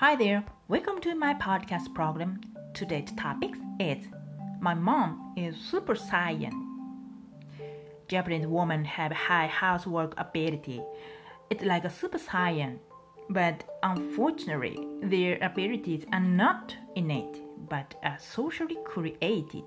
[0.00, 2.40] Hi there, welcome to my podcast program.
[2.72, 3.50] Today's topic
[3.80, 4.06] is
[4.60, 6.52] My mom is super saiyan.
[8.06, 10.80] Japanese women have high housework ability.
[11.50, 12.78] It's like a super saiyan,
[13.30, 19.66] but unfortunately, their abilities are not innate but are socially created.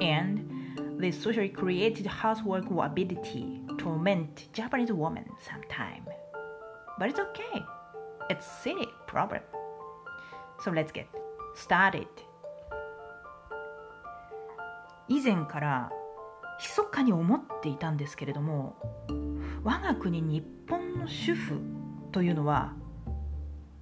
[0.00, 6.08] And the socially created housework ability torment Japanese women sometimes.
[6.98, 7.64] But it's okay.
[8.28, 9.42] It's silly problem.
[10.64, 11.06] So let's get
[11.54, 12.08] started.
[15.08, 15.90] 以前から
[16.58, 18.76] 密かに思っていたんですけれども
[19.62, 21.60] 我が国日本の主婦
[22.12, 22.72] というのは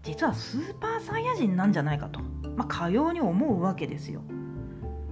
[0.03, 2.21] 実はスーパーサイヤ人なんじゃないかと、
[2.57, 4.23] まあ、かように思うわけですよ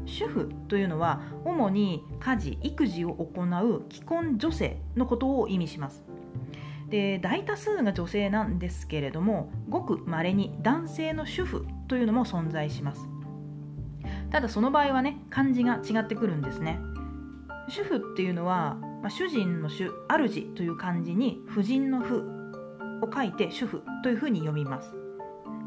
[0.07, 6.03] 主婦というのは主に家事育児を行う既婚女性のことを意味します
[6.89, 13.09] で大多数が女性なんですけれどもごくまれに男性の主婦というのも存在します。
[14.31, 16.81] ただその場合はね漢字が違ってくるんですね。
[17.69, 22.25] 主婦っていうのは、まあ、主人の主主という漢字に婦人の婦
[23.03, 24.95] を書いて主婦というふうに読みます。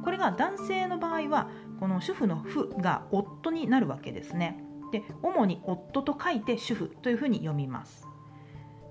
[0.03, 4.64] これが男性の場合はこの主婦の婦が夫になるわけですね。
[4.92, 8.08] で主に夫と書いて主婦というふうに読みます。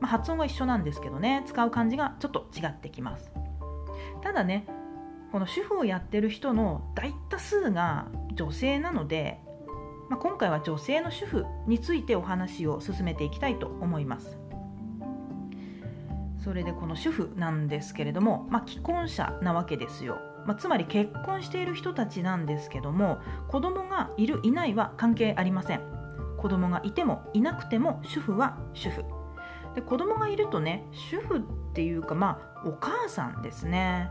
[0.00, 1.44] まあ、発音は一緒なんですけどね。
[1.46, 3.30] 使う漢字がちょっと違ってきます。
[4.22, 4.66] ただね
[5.32, 9.40] この主婦をやってる人の大多数が女性なので、
[10.08, 14.38] まあ、今回は女性の主婦についてお話を進めていきたいと思います。
[16.42, 25.82] それでこの主婦なんですけれども、まあ、既婚者なわけですよ、まあ、つまり結婚している人たちなんですけども子供がいるいないは関係ありません。
[26.38, 29.19] 子供がいてもいなくても主婦は主婦。
[29.74, 31.40] で子供がいるとね主婦っ
[31.72, 34.10] ていうかまあお母さんですね。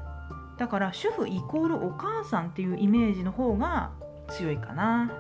[0.58, 3.92] だから主婦イコールお母さんっていうイメージの方が
[4.30, 5.12] 強いかな。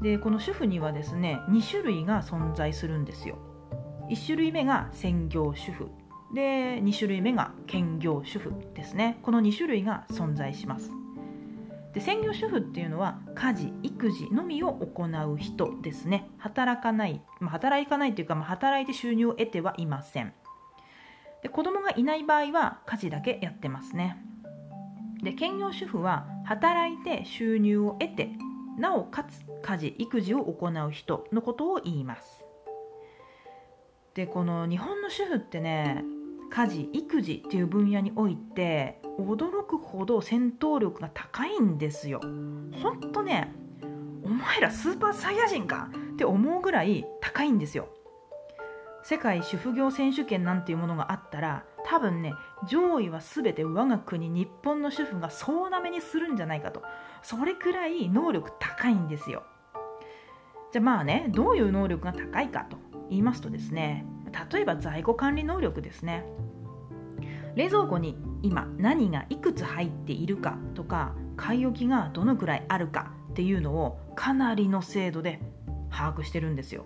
[0.00, 3.38] でこの主婦にはですね2種類が存在するんですよ。
[4.10, 5.88] 1種類目が専業主婦。
[6.34, 9.18] で2種類目が兼業主婦ですね。
[9.22, 10.90] この2種類が存在します。
[11.94, 16.30] で専業主婦っていうのは家事育児のみを行う人ですね。
[16.38, 20.32] 働かない、まあ、働かないというか、まあ、働いて収入を得てはいません。
[21.42, 24.16] で子供がいない場合は家事だけやってますね。
[25.22, 28.30] で兼業主婦は働いて収入を得て
[28.78, 32.44] なおかつ家事育児を行う人のことを言います。
[34.14, 36.04] でこの日本の主婦ってね
[36.52, 42.20] 家事育児っていう分野において驚くほど戦闘力が高いんですよ。
[42.82, 43.54] ほんとね
[44.22, 47.88] お前らスーパーサイヤ人かって思うぐらい高いんですよ。
[49.02, 52.34] 世界主婦業選手権なんていうものがあったら多分ね
[52.68, 56.82] 上位は全て我が国日本の主婦が総なめにするんじゃないかと。
[57.22, 59.42] それくらい能力高いんですよ。
[60.70, 62.76] じゃあまあねどういう能力が高いかと
[63.08, 64.04] 言いますとですね
[64.52, 66.24] 例えば在庫管理能力ですね。
[67.54, 75.40] 冷蔵庫に今何がいくつ入っているかとか買い置きがどのくらいあるかっていうのをかなりの精度で
[75.90, 76.84] 把握してるんですよ。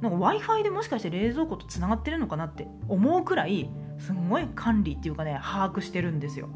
[0.00, 6.48] なんか w i f i でもしかして冷蔵庫とつながってるのかなって思うくらいすんごい管理っていうかね把握してるんですよ。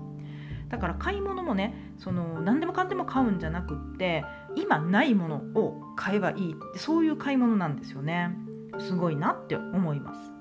[0.68, 4.24] だから買い物もねその何でもかんでも買うんじゃなくって
[4.56, 8.36] 今ないものを買えばいいってそういう買い物なんですよね。
[8.78, 10.32] すごいなって思います。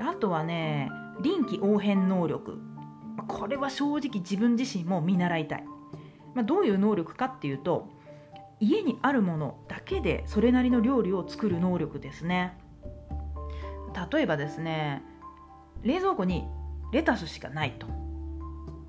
[0.00, 2.58] あとはね臨機応変能力。
[3.28, 5.64] これは正直自分自身も見習いたい、
[6.34, 7.90] まあ、どういう能力かっていうと
[8.60, 12.58] 家にあるものだけでそれなりの料理を作る能力ですね。
[14.10, 15.02] 例えばですね
[15.82, 16.44] 冷蔵庫に
[16.92, 17.86] レタスしかないと。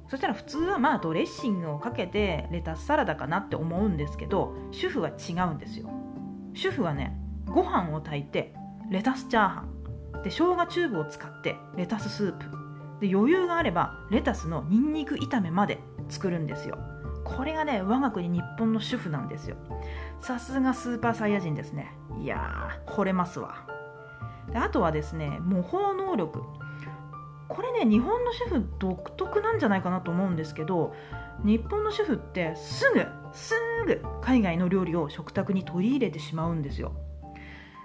[0.09, 5.89] そしたら普通はまあドレッシングをかけてレタスサラダかなって思うんですけど主婦は違うんですよ。
[6.53, 7.17] 主婦はね
[7.53, 8.53] ご飯を炊いて
[8.89, 10.23] レタスチャーハン。
[10.23, 12.45] で生姜チューブを使ってレタススープ。
[12.99, 16.77] で余裕があればレタスのニンニク炒めまで作るんですよ。
[17.23, 19.57] これがね我が国日本の主婦なんですよ。
[20.21, 21.95] さすがスーパーサイヤ人ですね。
[22.19, 23.65] いやー惚れますわ。
[24.51, 26.43] であとはですね模倣能力。
[27.47, 30.93] これね日本の主婦独特なんじゃないかなと思うんですけど
[31.43, 33.55] 日本の主婦ってすぐす
[33.85, 36.93] ぐ海外の料理を食卓に取り入れてしまうんですよ。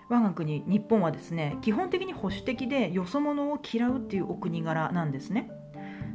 [0.09, 5.51] 我が国日本はですね基本的に保守的でよそ者を嫌うっていうお国柄なんですね。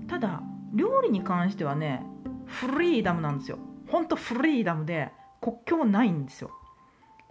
[0.07, 0.41] ただ
[0.73, 2.03] 料理に関してはね
[2.45, 3.59] フリーダムなんですよ。
[3.88, 5.11] ほんとフリーダムで
[5.41, 6.51] 国境ないんですよ。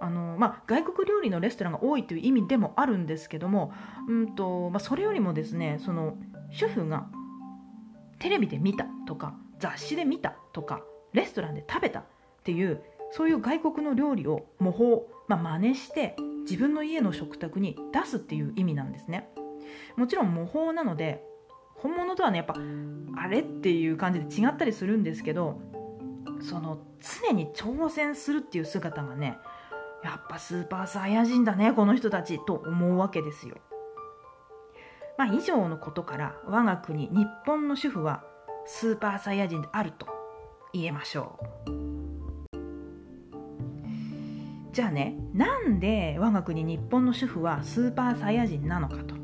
[0.02, 3.70] あのまあ、外国料理のレストランが多いという意味でもあるんですけども、
[4.08, 6.16] うんとまあ、それよりもですねその
[6.50, 7.06] 主婦が
[8.18, 10.80] テレビで見たとか雑誌で見たとか
[11.12, 12.04] レストランで食べたっ
[12.44, 12.82] ていう
[13.12, 19.28] そういう外国の料理を模倣、まあ、真似して自分の家の食卓に出すっていう意味なんですね
[19.96, 21.22] もちろん模倣なので
[21.76, 22.56] 本物とはねやっぱ
[23.16, 25.60] あれっていう感じで違ったりするんですけど
[26.40, 26.80] その
[27.28, 29.38] 常に挑戦するっていう姿がね
[30.02, 33.56] やっぱスーパーサイヤ人だねこの人たちと思うわけですよ。
[35.16, 38.24] まあ、以上のことから我が国日本の主婦は
[38.64, 40.06] スーパーサイヤ人であると
[40.72, 41.38] 言えましょ
[41.68, 41.79] う。
[44.72, 49.14] じゃあねなんで我が国日本の主婦はスーパーサイヤ人なのかと、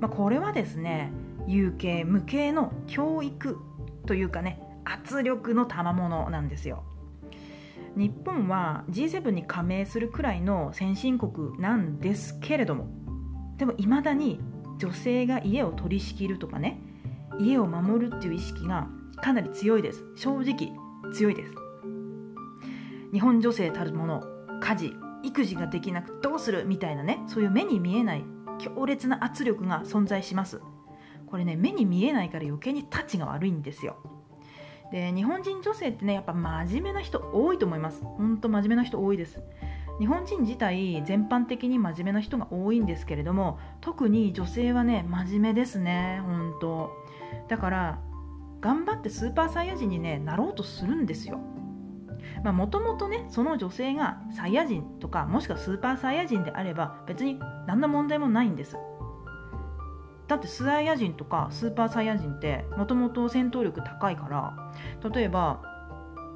[0.00, 1.12] まあ、これはですね
[1.46, 3.58] 有形無形の教育
[4.06, 6.84] というかね圧力の賜物なんですよ。
[7.96, 12.86] 日本は G7 に加盟するくらいの先進国なんですけれども
[13.56, 14.40] でもいまだに
[14.78, 16.80] 女性が家を取り仕切るとかね
[17.40, 18.86] 家を守るっていう意識が
[19.16, 20.04] かなり強いです。
[20.16, 20.72] 正直
[21.12, 21.54] 強いです。
[23.12, 24.22] 日本女性たるもの
[24.60, 26.64] 家事育児ができなくどうする？
[26.64, 28.24] みたいなねそういう目に見えない
[28.58, 30.60] 強烈な圧力が存在します。
[31.26, 33.96] これね目に見えないから余計にタッチが悪いんですよ。
[34.92, 38.02] で日本人女性ってねやっぱ真面目な人多いと思います。
[38.02, 39.42] ほんと真面目な人多いです。
[39.98, 46.90] 日本人自体全般的に真面目な人が多いんですけれども特に女性はね真面目ですね本当
[47.48, 47.98] だから
[48.60, 51.38] 頑張ってスーパーサイヤ人に、ね、なろうとするんですよ。
[52.44, 58.76] もともとねその女性がサイヤ人とかもしくはスーパーサイヤ人であれば別に何の問題もないんです。
[60.26, 64.72] だってサイヤ人とかスーパーサイヤ人ってもともと戦闘力高いから
[65.10, 65.60] 例えば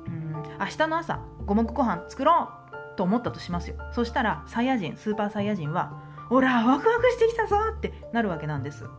[0.06, 2.50] うん明日の朝五目ご飯作ろ
[2.92, 3.76] うと思ったとしますよ。
[3.92, 8.84] そしたらサイヤ人スーパーサイヤ人は「ほらワクワクしてきたぞ!」ってなるわけなんです。
[8.84, 8.90] も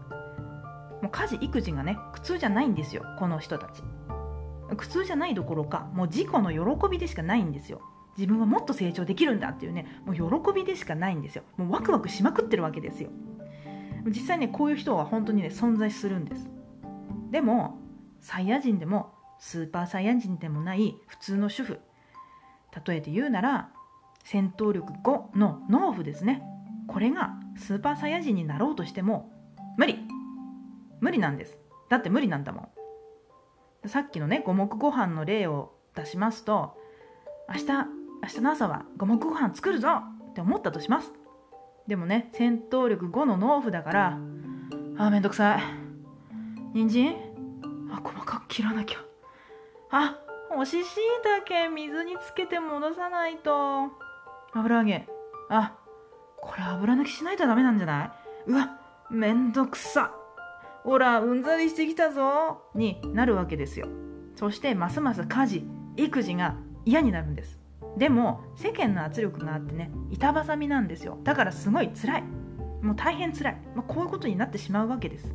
[1.03, 3.83] う家事育児がね苦痛じゃないんですよこの人たち。
[4.77, 7.81] 苦痛じゃないどころかもう自己の喜びでしかないんですよ。
[8.17, 11.43] 自分はもっと成長できるんだっていうねもう喜びでしかないんですよ。
[11.57, 13.09] もうワクワクしまくってるわけですよ。
[14.05, 16.49] 実際ねこういう人は本当にね存在するんです。
[17.31, 17.79] でも
[18.21, 21.79] サイヤ人でもスーパーサイヤ人でもない普通の主婦。
[22.85, 23.69] 例えて言うなら
[24.23, 26.43] 戦闘力5の農夫ですね。
[26.87, 29.31] これがスーパーサイヤ人になろうとしても
[29.77, 29.99] 無理。
[31.01, 31.57] 無理なんです。
[31.89, 32.74] だって無理なんだもん。
[33.87, 36.77] さっきのね五目ご飯の例を出しますと
[37.47, 37.65] 明日
[38.23, 40.01] 明日の朝は五目ご飯作るぞ
[40.31, 41.11] って思ったとします。
[41.87, 44.19] でもね戦闘力5の農夫だから
[44.97, 45.63] あめんどくさい。
[46.73, 47.15] 人参？
[47.91, 48.99] あ細かく切らなきゃ。
[49.91, 50.17] あ
[50.49, 50.99] 干し椎
[51.45, 53.91] 茸水につけて戻さないと。
[54.53, 55.07] 油揚げ。
[55.49, 55.73] あ
[56.41, 58.11] これ油抜きしないとダメなんじゃない？
[58.47, 58.79] うわ
[59.09, 60.11] めんどくさ。
[60.85, 63.87] ほらうんざりしてきたぞになるわけですよ。
[64.35, 65.67] そしてますます家事
[65.97, 66.55] 育児が
[66.85, 67.59] 嫌になるんです。
[67.97, 71.17] でも世間の圧力があってね板挟みなんですよ。
[71.23, 72.23] だからすごい辛い。
[72.83, 75.33] もう大変辛い、まあ、こういうことになってしまうわけです。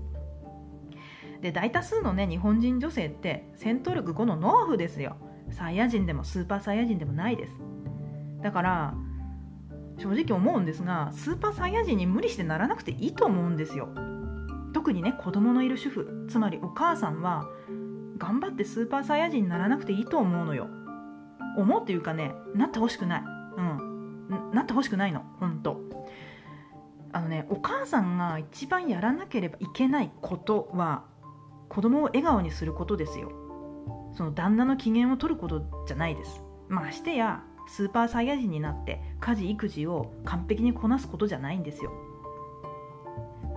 [1.43, 5.17] で大多数のね日本人女性って戦闘力5の農夫ですよ。
[5.50, 7.53] サイヤ人でもスーパーサイヤ人でもないです。
[8.41, 8.94] だから
[9.99, 13.88] 正直思うんですがスーパーサイヤ人に無理してならなくていいと思うんですよ。
[14.72, 17.48] 特にね子供のいる主婦つまりお母さんは
[18.19, 20.69] 頑張ってスーパーサイヤ人にならなくていいと思うのよ。
[21.56, 23.22] 思うっていうかねなってほしくない。
[23.22, 24.50] うん。
[24.53, 25.24] なってほしくないの。
[25.41, 25.81] 本当
[27.12, 31.05] あのねお母さんが一番やらなければいけないことは
[31.69, 33.32] 子供を笑顔にすることですよ。
[34.15, 36.43] その旦那の機嫌を取ることじゃないです。
[36.69, 41.93] ましてやスーパーサイヤ人になって家事育児を完璧にこなすことじゃないんですよ。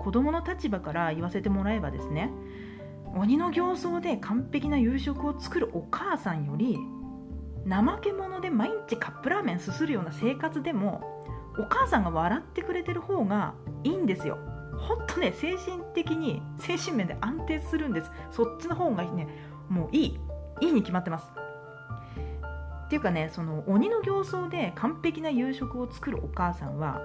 [0.03, 2.29] 子供の立場から言わせてもらえばですね
[3.15, 6.77] 鬼の形相で完璧な夕食を作るお母さんより
[7.69, 11.01] 怠け者で毎日カップラーメンすするような生活でも
[11.57, 14.37] お母さんが笑ってくれてる方がいいんですよ。
[14.75, 18.11] ほんとね精神的に精神面で安定するんです。
[18.31, 19.27] そっちの方がね
[19.69, 20.19] もういい。
[20.61, 21.31] いいに決まってます。
[22.85, 27.01] っていうかねその鬼の形相で完璧な夕食を作るお母さんは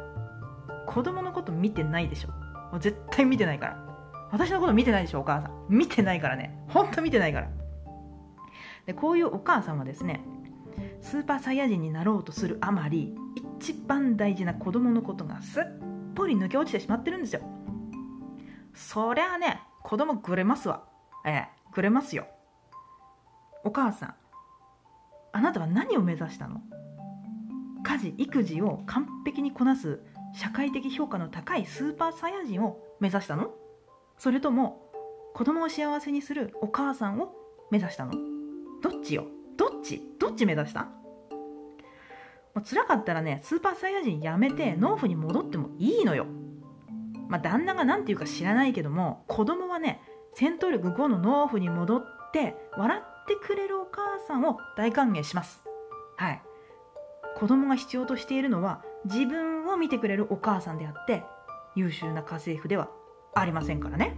[0.86, 2.30] 子供のこと見てないでしょ。
[2.70, 3.84] もう絶対見てないから。
[4.30, 5.66] 私のこと見てないでしょお母さん。
[5.68, 6.58] 見てないからね。
[6.68, 7.48] ほんと見てないから。
[8.86, 10.22] でこういうお母さんはですね
[11.02, 13.14] スーパーサイヤ人になろうとするあまり
[13.58, 15.64] 一番大事な子供のことがすっ
[16.14, 17.42] ぽり抜け落ちてしまってるんですよ。
[18.74, 20.84] そりゃあね子供ぐれますわ。
[21.26, 22.26] ええぐれますよ。
[23.64, 24.14] お母さん
[25.32, 26.62] あなたは何を目指したの？
[27.82, 30.00] 家事育児を完璧にこなす
[30.34, 33.50] 社会的評価の高いスーパーサイヤ人を目指したの？
[34.18, 34.82] それとも
[35.34, 37.32] 子供を幸せにするお母さんを
[37.70, 38.12] 目指したの？
[38.82, 39.26] どっちよ？
[39.56, 40.02] どっち？
[40.18, 40.84] どっち目指した？
[42.54, 46.26] もう辛かったらねスーパーサイヤ人やめて農夫に戻ってもいいのよ。
[47.28, 50.00] まあ旦那が何て言うか知らないけども子供はね
[50.34, 55.62] 戦闘力5の農夫に戻って笑ってくれるお母さんを大歓迎します。
[56.16, 56.42] はい。
[57.36, 61.24] 子供が必要としているのは自分を見てくれるお母さんであって
[61.74, 62.90] 優秀な家政婦では
[63.34, 64.16] ありませんからね。